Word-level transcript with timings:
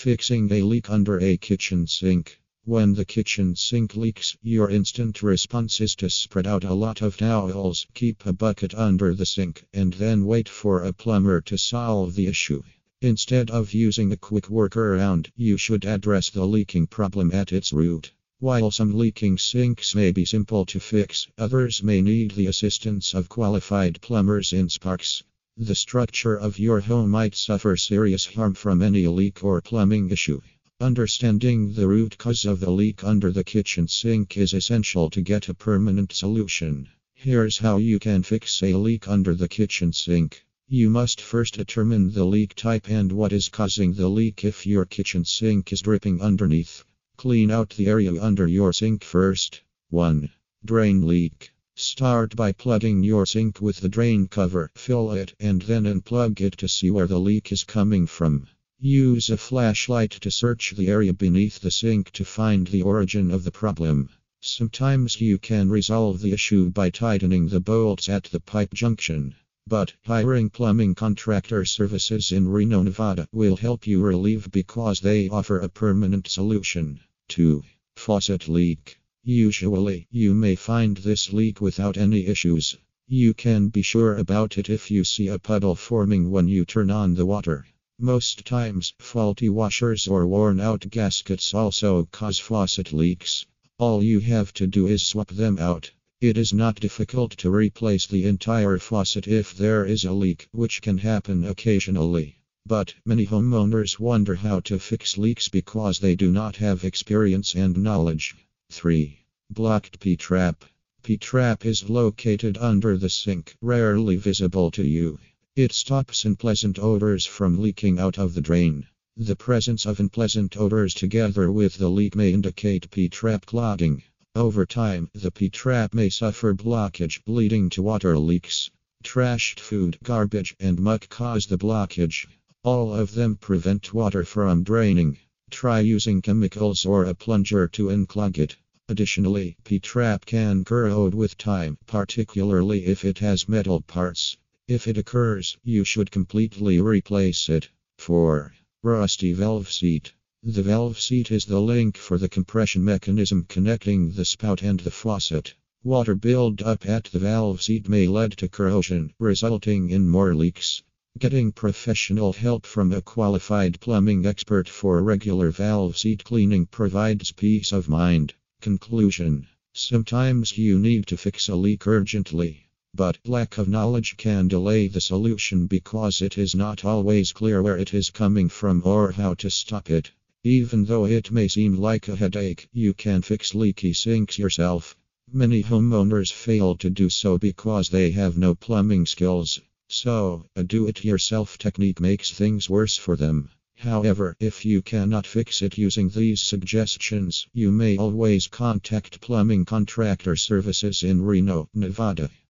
Fixing 0.00 0.52
a 0.52 0.62
leak 0.62 0.88
under 0.88 1.18
a 1.18 1.36
kitchen 1.36 1.88
sink. 1.88 2.38
When 2.64 2.94
the 2.94 3.04
kitchen 3.04 3.56
sink 3.56 3.96
leaks, 3.96 4.36
your 4.42 4.70
instant 4.70 5.24
response 5.24 5.80
is 5.80 5.96
to 5.96 6.08
spread 6.08 6.46
out 6.46 6.62
a 6.62 6.72
lot 6.72 7.02
of 7.02 7.16
towels, 7.16 7.84
keep 7.94 8.24
a 8.24 8.32
bucket 8.32 8.72
under 8.76 9.12
the 9.12 9.26
sink, 9.26 9.64
and 9.72 9.94
then 9.94 10.24
wait 10.24 10.48
for 10.48 10.84
a 10.84 10.92
plumber 10.92 11.40
to 11.40 11.58
solve 11.58 12.14
the 12.14 12.28
issue. 12.28 12.62
Instead 13.00 13.50
of 13.50 13.74
using 13.74 14.12
a 14.12 14.16
quick 14.16 14.44
workaround, 14.44 15.32
you 15.34 15.56
should 15.56 15.84
address 15.84 16.30
the 16.30 16.46
leaking 16.46 16.86
problem 16.86 17.32
at 17.32 17.52
its 17.52 17.72
root. 17.72 18.12
While 18.38 18.70
some 18.70 18.96
leaking 18.96 19.38
sinks 19.38 19.96
may 19.96 20.12
be 20.12 20.24
simple 20.24 20.64
to 20.66 20.78
fix, 20.78 21.26
others 21.36 21.82
may 21.82 22.02
need 22.02 22.30
the 22.30 22.46
assistance 22.46 23.14
of 23.14 23.28
qualified 23.28 24.00
plumbers 24.00 24.52
in 24.52 24.68
sparks. 24.68 25.24
The 25.60 25.74
structure 25.74 26.36
of 26.36 26.60
your 26.60 26.78
home 26.78 27.10
might 27.10 27.34
suffer 27.34 27.76
serious 27.76 28.26
harm 28.26 28.54
from 28.54 28.80
any 28.80 29.08
leak 29.08 29.42
or 29.42 29.60
plumbing 29.60 30.08
issue. 30.08 30.40
Understanding 30.80 31.72
the 31.72 31.88
root 31.88 32.16
cause 32.16 32.44
of 32.44 32.60
the 32.60 32.70
leak 32.70 33.02
under 33.02 33.32
the 33.32 33.42
kitchen 33.42 33.88
sink 33.88 34.36
is 34.36 34.52
essential 34.52 35.10
to 35.10 35.20
get 35.20 35.48
a 35.48 35.54
permanent 35.54 36.12
solution. 36.12 36.88
Here's 37.12 37.58
how 37.58 37.78
you 37.78 37.98
can 37.98 38.22
fix 38.22 38.62
a 38.62 38.74
leak 38.74 39.08
under 39.08 39.34
the 39.34 39.48
kitchen 39.48 39.92
sink. 39.92 40.44
You 40.68 40.90
must 40.90 41.20
first 41.20 41.54
determine 41.54 42.12
the 42.12 42.24
leak 42.24 42.54
type 42.54 42.88
and 42.88 43.10
what 43.10 43.32
is 43.32 43.48
causing 43.48 43.94
the 43.94 44.08
leak 44.08 44.44
if 44.44 44.64
your 44.64 44.84
kitchen 44.84 45.24
sink 45.24 45.72
is 45.72 45.82
dripping 45.82 46.22
underneath. 46.22 46.84
Clean 47.16 47.50
out 47.50 47.70
the 47.70 47.88
area 47.88 48.22
under 48.22 48.46
your 48.46 48.72
sink 48.72 49.02
first. 49.02 49.62
1. 49.90 50.30
Drain 50.64 51.04
leak. 51.04 51.50
Start 51.80 52.34
by 52.34 52.50
plugging 52.50 53.04
your 53.04 53.24
sink 53.24 53.60
with 53.60 53.76
the 53.76 53.88
drain 53.88 54.26
cover, 54.26 54.68
fill 54.74 55.12
it, 55.12 55.32
and 55.38 55.62
then 55.62 55.84
unplug 55.84 56.40
it 56.40 56.54
to 56.58 56.66
see 56.66 56.90
where 56.90 57.06
the 57.06 57.20
leak 57.20 57.52
is 57.52 57.62
coming 57.62 58.04
from. 58.04 58.48
Use 58.80 59.30
a 59.30 59.36
flashlight 59.36 60.10
to 60.10 60.28
search 60.28 60.72
the 60.72 60.88
area 60.88 61.12
beneath 61.12 61.60
the 61.60 61.70
sink 61.70 62.10
to 62.10 62.24
find 62.24 62.66
the 62.66 62.82
origin 62.82 63.30
of 63.30 63.44
the 63.44 63.52
problem. 63.52 64.08
Sometimes 64.40 65.20
you 65.20 65.38
can 65.38 65.70
resolve 65.70 66.20
the 66.20 66.32
issue 66.32 66.68
by 66.68 66.90
tightening 66.90 67.46
the 67.46 67.60
bolts 67.60 68.08
at 68.08 68.24
the 68.24 68.40
pipe 68.40 68.74
junction. 68.74 69.36
But 69.64 69.92
hiring 70.04 70.50
plumbing 70.50 70.96
contractor 70.96 71.64
services 71.64 72.32
in 72.32 72.48
Reno, 72.48 72.82
Nevada 72.82 73.28
will 73.30 73.54
help 73.54 73.86
you 73.86 74.02
relieve 74.02 74.50
because 74.50 74.98
they 74.98 75.28
offer 75.28 75.60
a 75.60 75.68
permanent 75.68 76.26
solution. 76.26 76.98
2. 77.28 77.62
Faucet 77.94 78.48
leak. 78.48 78.98
Usually, 79.30 80.06
you 80.10 80.32
may 80.32 80.54
find 80.54 80.96
this 80.96 81.34
leak 81.34 81.60
without 81.60 81.98
any 81.98 82.26
issues. 82.26 82.78
You 83.06 83.34
can 83.34 83.68
be 83.68 83.82
sure 83.82 84.16
about 84.16 84.56
it 84.56 84.70
if 84.70 84.90
you 84.90 85.04
see 85.04 85.28
a 85.28 85.38
puddle 85.38 85.74
forming 85.74 86.30
when 86.30 86.48
you 86.48 86.64
turn 86.64 86.90
on 86.90 87.14
the 87.14 87.26
water. 87.26 87.66
Most 87.98 88.46
times, 88.46 88.94
faulty 88.98 89.50
washers 89.50 90.08
or 90.08 90.26
worn 90.26 90.60
out 90.60 90.88
gaskets 90.88 91.52
also 91.52 92.08
cause 92.10 92.38
faucet 92.38 92.94
leaks. 92.94 93.44
All 93.78 94.02
you 94.02 94.20
have 94.20 94.54
to 94.54 94.66
do 94.66 94.86
is 94.86 95.02
swap 95.02 95.28
them 95.28 95.58
out. 95.58 95.90
It 96.22 96.38
is 96.38 96.54
not 96.54 96.80
difficult 96.80 97.32
to 97.32 97.50
replace 97.50 98.06
the 98.06 98.24
entire 98.24 98.78
faucet 98.78 99.28
if 99.28 99.54
there 99.54 99.84
is 99.84 100.04
a 100.04 100.12
leak, 100.12 100.48
which 100.52 100.80
can 100.80 100.96
happen 100.96 101.44
occasionally. 101.44 102.38
But 102.64 102.94
many 103.04 103.26
homeowners 103.26 103.98
wonder 103.98 104.36
how 104.36 104.60
to 104.60 104.78
fix 104.78 105.18
leaks 105.18 105.50
because 105.50 105.98
they 105.98 106.14
do 106.14 106.32
not 106.32 106.56
have 106.56 106.82
experience 106.82 107.54
and 107.54 107.76
knowledge. 107.76 108.34
3. 108.70 109.17
Blocked 109.50 109.98
P 109.98 110.14
trap. 110.14 110.64
P 111.02 111.16
trap 111.16 111.64
is 111.64 111.88
located 111.88 112.58
under 112.58 112.96
the 112.98 113.08
sink, 113.08 113.56
rarely 113.62 114.14
visible 114.14 114.70
to 114.70 114.86
you. 114.86 115.18
It 115.56 115.72
stops 115.72 116.26
unpleasant 116.26 116.78
odors 116.78 117.24
from 117.24 117.58
leaking 117.58 117.98
out 117.98 118.18
of 118.18 118.34
the 118.34 118.40
drain. 118.40 118.86
The 119.16 119.34
presence 119.34 119.86
of 119.86 119.98
unpleasant 119.98 120.56
odors 120.56 120.94
together 120.94 121.50
with 121.50 121.78
the 121.78 121.88
leak 121.88 122.14
may 122.14 122.32
indicate 122.32 122.90
P 122.90 123.08
trap 123.08 123.46
clogging. 123.46 124.04
Over 124.36 124.66
time, 124.66 125.10
the 125.14 125.32
P 125.32 125.48
trap 125.48 125.94
may 125.94 126.10
suffer 126.10 126.54
blockage, 126.54 127.20
leading 127.26 127.70
to 127.70 127.82
water 127.82 128.18
leaks. 128.18 128.70
Trashed 129.02 129.60
food, 129.60 129.98
garbage, 130.04 130.54
and 130.60 130.78
muck 130.78 131.08
cause 131.08 131.46
the 131.46 131.58
blockage. 131.58 132.26
All 132.62 132.94
of 132.94 133.14
them 133.14 133.34
prevent 133.34 133.94
water 133.94 134.24
from 134.24 134.62
draining. 134.62 135.18
Try 135.50 135.80
using 135.80 136.20
chemicals 136.20 136.84
or 136.84 137.06
a 137.06 137.14
plunger 137.14 137.66
to 137.68 137.88
unclog 137.88 138.38
it. 138.38 138.56
Additionally, 138.90 139.54
P-trap 139.64 140.24
can 140.24 140.64
corrode 140.64 141.14
with 141.14 141.36
time, 141.36 141.76
particularly 141.86 142.86
if 142.86 143.04
it 143.04 143.18
has 143.18 143.46
metal 143.46 143.82
parts. 143.82 144.38
If 144.66 144.88
it 144.88 144.96
occurs, 144.96 145.58
you 145.62 145.84
should 145.84 146.10
completely 146.10 146.80
replace 146.80 147.50
it. 147.50 147.68
4. 147.98 148.54
Rusty 148.82 149.34
valve 149.34 149.70
seat. 149.70 150.14
The 150.42 150.62
valve 150.62 150.98
seat 150.98 151.30
is 151.30 151.44
the 151.44 151.60
link 151.60 151.98
for 151.98 152.16
the 152.16 152.30
compression 152.30 152.82
mechanism 152.82 153.44
connecting 153.46 154.12
the 154.12 154.24
spout 154.24 154.62
and 154.62 154.80
the 154.80 154.90
faucet. 154.90 155.54
Water 155.82 156.14
buildup 156.14 156.86
at 156.86 157.04
the 157.04 157.18
valve 157.18 157.60
seat 157.60 157.88
may 157.90 158.06
lead 158.06 158.32
to 158.38 158.48
corrosion, 158.48 159.12
resulting 159.18 159.90
in 159.90 160.08
more 160.08 160.34
leaks. 160.34 160.82
Getting 161.18 161.52
professional 161.52 162.32
help 162.32 162.64
from 162.64 162.92
a 162.92 163.02
qualified 163.02 163.80
plumbing 163.80 164.24
expert 164.24 164.66
for 164.66 165.02
regular 165.02 165.50
valve 165.50 165.98
seat 165.98 166.24
cleaning 166.24 166.66
provides 166.66 167.32
peace 167.32 167.72
of 167.72 167.88
mind. 167.88 168.34
Conclusion 168.60 169.46
Sometimes 169.72 170.58
you 170.58 170.80
need 170.80 171.06
to 171.06 171.16
fix 171.16 171.48
a 171.48 171.54
leak 171.54 171.86
urgently, 171.86 172.66
but 172.92 173.16
lack 173.24 173.56
of 173.56 173.68
knowledge 173.68 174.16
can 174.16 174.48
delay 174.48 174.88
the 174.88 175.00
solution 175.00 175.68
because 175.68 176.20
it 176.20 176.36
is 176.36 176.56
not 176.56 176.84
always 176.84 177.30
clear 177.30 177.62
where 177.62 177.78
it 177.78 177.94
is 177.94 178.10
coming 178.10 178.48
from 178.48 178.82
or 178.84 179.12
how 179.12 179.34
to 179.34 179.48
stop 179.48 179.88
it. 179.88 180.10
Even 180.42 180.86
though 180.86 181.04
it 181.04 181.30
may 181.30 181.46
seem 181.46 181.76
like 181.76 182.08
a 182.08 182.16
headache, 182.16 182.68
you 182.72 182.94
can 182.94 183.22
fix 183.22 183.54
leaky 183.54 183.92
sinks 183.92 184.40
yourself. 184.40 184.96
Many 185.32 185.62
homeowners 185.62 186.32
fail 186.32 186.74
to 186.78 186.90
do 186.90 187.08
so 187.08 187.38
because 187.38 187.90
they 187.90 188.10
have 188.10 188.36
no 188.36 188.56
plumbing 188.56 189.06
skills. 189.06 189.60
So, 189.88 190.46
a 190.56 190.64
do 190.64 190.88
it 190.88 191.04
yourself 191.04 191.58
technique 191.58 192.00
makes 192.00 192.32
things 192.32 192.68
worse 192.68 192.96
for 192.96 193.14
them. 193.14 193.50
However, 193.80 194.36
if 194.40 194.64
you 194.64 194.82
cannot 194.82 195.24
fix 195.24 195.62
it 195.62 195.78
using 195.78 196.08
these 196.08 196.40
suggestions, 196.40 197.46
you 197.52 197.70
may 197.70 197.96
always 197.96 198.48
contact 198.48 199.20
plumbing 199.20 199.64
contractor 199.66 200.34
services 200.34 201.04
in 201.04 201.22
Reno, 201.22 201.68
Nevada. 201.72 202.28